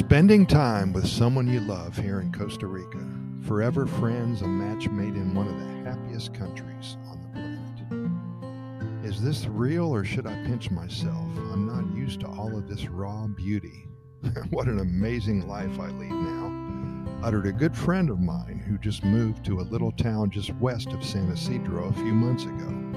[0.00, 3.06] Spending time with someone you love here in Costa Rica.
[3.46, 9.04] Forever friends, a match made in one of the happiest countries on the planet.
[9.06, 11.28] Is this real or should I pinch myself?
[11.52, 13.88] I'm not used to all of this raw beauty.
[14.50, 17.20] what an amazing life I lead now.
[17.22, 20.92] Uttered a good friend of mine who just moved to a little town just west
[20.92, 22.89] of San Isidro a few months ago.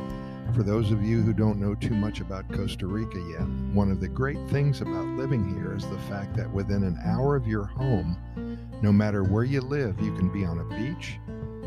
[0.54, 3.42] For those of you who don't know too much about Costa Rica yet,
[3.74, 7.36] one of the great things about living here is the fact that within an hour
[7.36, 8.16] of your home,
[8.84, 11.18] no matter where you live, you can be on a beach,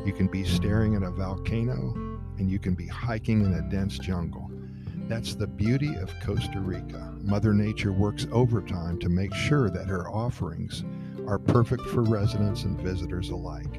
[0.04, 1.94] you can be staring at a volcano,
[2.38, 4.48] and you can be hiking in a dense jungle.
[5.08, 7.12] That's the beauty of Costa Rica.
[7.22, 10.84] Mother Nature works overtime to make sure that her offerings
[11.26, 13.78] are perfect for residents and visitors alike,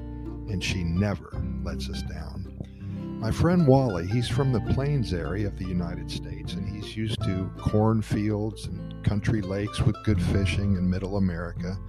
[0.50, 2.47] and she never lets us down.
[3.20, 7.20] My friend Wally, he's from the plains area of the United States, and he's used
[7.24, 11.80] to cornfields and country lakes with good fishing in middle America.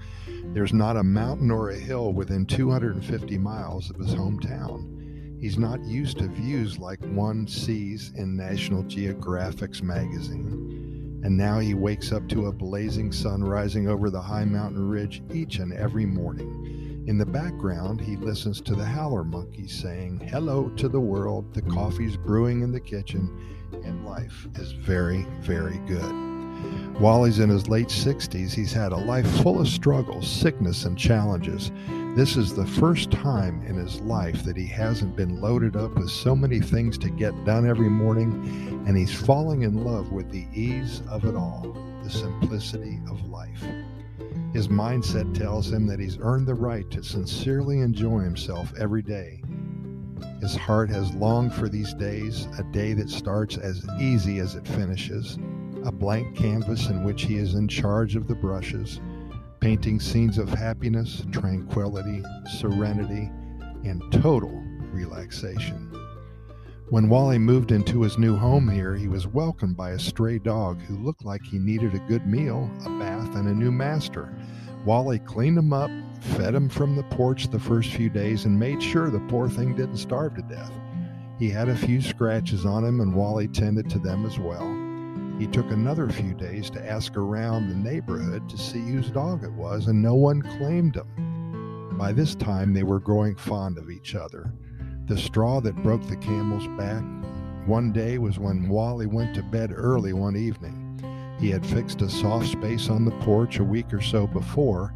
[0.55, 5.39] There's not a mountain or a hill within 250 miles of his hometown.
[5.39, 11.21] He's not used to views like one sees in National Geographic's magazine.
[11.25, 15.23] And now he wakes up to a blazing sun rising over the high mountain ridge
[15.31, 16.78] each and every morning.
[17.09, 21.63] In the background, he listens to the howler monkeys saying, Hello to the world, the
[21.63, 23.35] coffee's brewing in the kitchen,
[23.83, 26.13] and life is very, very good.
[27.01, 30.99] While he's in his late 60s, he's had a life full of struggles, sickness, and
[30.99, 31.73] challenges.
[32.15, 36.11] This is the first time in his life that he hasn't been loaded up with
[36.11, 40.47] so many things to get done every morning, and he's falling in love with the
[40.53, 43.65] ease of it all, the simplicity of life.
[44.53, 49.43] His mindset tells him that he's earned the right to sincerely enjoy himself every day.
[50.41, 54.67] His heart has longed for these days, a day that starts as easy as it
[54.67, 55.39] finishes,
[55.85, 59.01] a blank canvas in which he is in charge of the brushes,
[59.61, 62.23] painting scenes of happiness, tranquility,
[62.59, 63.31] serenity,
[63.85, 64.63] and total
[64.93, 65.93] relaxation.
[66.91, 70.81] When Wally moved into his new home here, he was welcomed by a stray dog
[70.81, 74.35] who looked like he needed a good meal, a bath, and a new master.
[74.87, 78.83] Wally cleaned him up, fed him from the porch the first few days, and made
[78.83, 80.73] sure the poor thing didn't starve to death.
[81.39, 84.67] He had a few scratches on him, and Wally tended to them as well.
[85.39, 89.53] He took another few days to ask around the neighborhood to see whose dog it
[89.53, 91.99] was, and no one claimed him.
[91.99, 94.55] By this time, they were growing fond of each other.
[95.09, 97.03] The straw that broke the camel's back
[97.65, 100.85] one day was when Wally went to bed early one evening.
[101.41, 104.93] He had fixed a soft space on the porch a week or so before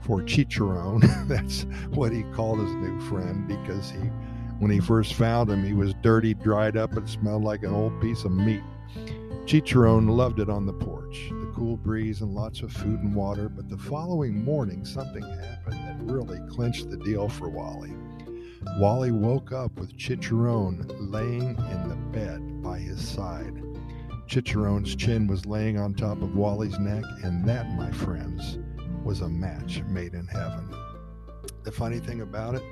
[0.00, 1.00] for Chicharron.
[1.28, 4.00] That's what he called his new friend because he,
[4.58, 8.00] when he first found him, he was dirty, dried up, and smelled like an old
[8.00, 8.62] piece of meat.
[9.44, 13.48] Chicharron loved it on the porch, the cool breeze and lots of food and water.
[13.48, 17.92] But the following morning, something happened that really clinched the deal for Wally.
[18.78, 23.62] Wally woke up with Chicharron laying in the bed by his side.
[24.26, 28.58] Chicharron's chin was laying on top of Wally's neck, and that, my friends,
[29.04, 30.74] was a match made in heaven.
[31.64, 32.62] The funny thing about it,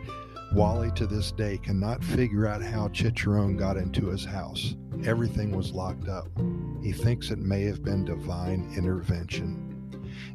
[0.55, 4.77] Wally to this day cannot figure out how Chicharron got into his house.
[5.05, 6.29] Everything was locked up.
[6.83, 9.69] He thinks it may have been divine intervention.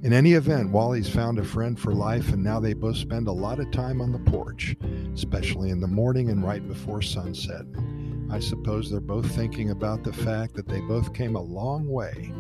[0.04, 3.32] In any event, Wally's found a friend for life, and now they both spend a
[3.32, 4.76] lot of time on the porch,
[5.14, 7.66] especially in the morning and right before sunset.
[8.30, 12.32] I suppose they're both thinking about the fact that they both came a long way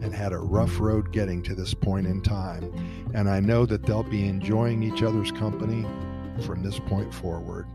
[0.00, 2.72] and had a rough road getting to this point in time,
[3.14, 5.84] and I know that they'll be enjoying each other's company
[6.42, 7.66] from this point forward.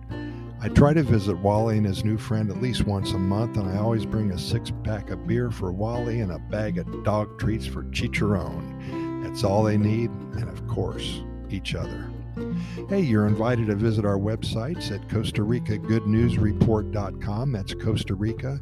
[0.63, 3.69] I try to visit Wally and his new friend at least once a month, and
[3.69, 7.37] I always bring a six pack of beer for Wally and a bag of dog
[7.37, 9.21] treats for Chicharron.
[9.25, 12.09] That's all they need, and of course, each other.
[12.87, 17.51] Hey, you're invited to visit our websites at Costa Rica Good News Report.com.
[17.51, 18.61] That's Costa Rica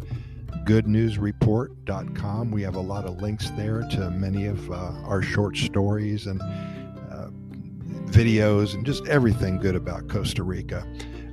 [0.66, 2.52] goodnewsreport.com.
[2.52, 6.42] We have a lot of links there to many of uh, our short stories and
[6.42, 7.30] uh,
[8.06, 10.86] videos and just everything good about Costa Rica.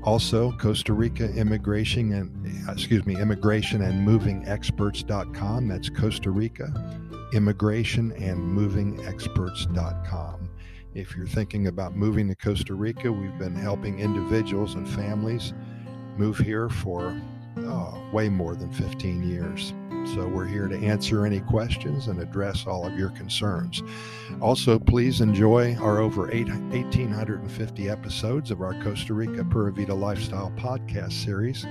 [0.04, 5.68] Also, Costa Rica Immigration and excuse me, Immigration and Moving Experts.com.
[5.68, 6.72] That's Costa Rica
[7.32, 10.48] Immigration and Moving Experts.com.
[10.94, 15.52] If you're thinking about moving to Costa Rica, we've been helping individuals and families
[16.16, 17.20] move here for
[17.58, 19.74] oh, way more than 15 years.
[20.06, 23.82] So we're here to answer any questions and address all of your concerns.
[24.40, 30.52] Also, please enjoy our over 8, 1,850 episodes of our Costa Rica Pura Vida Lifestyle
[30.56, 31.66] podcast series.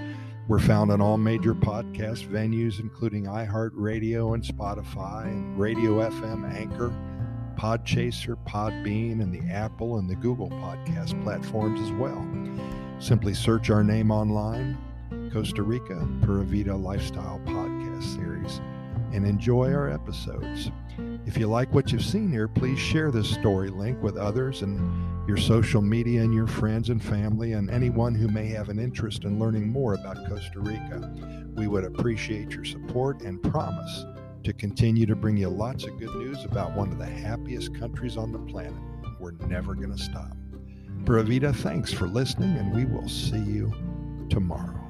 [0.47, 6.93] We're found on all major podcast venues, including iHeartRadio and Spotify and Radio FM Anchor.
[7.57, 12.25] Podchaser, Podbean, and the Apple and the Google podcast platforms as well.
[12.99, 14.77] Simply search our name online,
[15.33, 18.61] Costa Rica Pura Vida Lifestyle Podcast Series,
[19.13, 20.71] and enjoy our episodes.
[21.25, 25.27] If you like what you've seen here, please share this story link with others and
[25.27, 29.25] your social media and your friends and family and anyone who may have an interest
[29.25, 31.13] in learning more about Costa Rica.
[31.55, 34.05] We would appreciate your support and promise
[34.43, 38.15] to continue to bring you lots of good news about one of the happiest countries
[38.15, 38.73] on the planet.
[39.19, 40.31] We're never going to stop.
[41.05, 43.73] Pura Vida, thanks for listening, and we will see you
[44.29, 44.86] tomorrow.